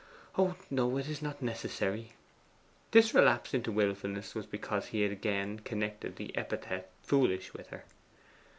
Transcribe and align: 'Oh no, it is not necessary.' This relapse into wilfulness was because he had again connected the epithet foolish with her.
'Oh 0.35 0.55
no, 0.71 0.97
it 0.97 1.07
is 1.07 1.21
not 1.21 1.43
necessary.' 1.43 2.13
This 2.89 3.13
relapse 3.13 3.53
into 3.53 3.71
wilfulness 3.71 4.33
was 4.33 4.47
because 4.47 4.87
he 4.87 5.01
had 5.03 5.11
again 5.11 5.59
connected 5.59 6.15
the 6.15 6.35
epithet 6.35 6.89
foolish 7.03 7.53
with 7.53 7.67
her. 7.67 7.83